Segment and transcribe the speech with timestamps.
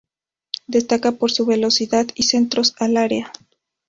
[0.65, 3.31] Destaca por su velocidad y centros al área.